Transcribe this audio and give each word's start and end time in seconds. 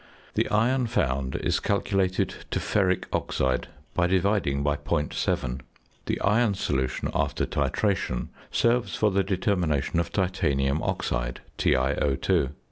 The 0.33 0.49
iron 0.49 0.87
found 0.87 1.35
is 1.35 1.59
calculated 1.59 2.33
to 2.49 2.57
ferric 2.59 3.03
oxide 3.13 3.67
by 3.93 4.07
dividing 4.07 4.63
by 4.63 4.77
.7. 4.77 5.61
The 6.07 6.19
iron 6.21 6.55
solution 6.55 7.11
after 7.13 7.45
titration 7.45 8.29
serves 8.49 8.95
for 8.95 9.11
the 9.11 9.21
determination 9.23 9.99
of 9.99 10.11
titanium 10.11 10.81
oxide 10.81 11.41
(TiO_). 11.59 12.51